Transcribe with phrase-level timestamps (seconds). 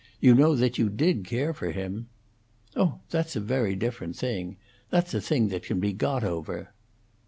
[0.19, 2.07] You know that, you did care for him."
[2.75, 3.01] "Oh!
[3.11, 4.57] that's a very different thing.
[4.89, 6.71] That's a thing that can be got over."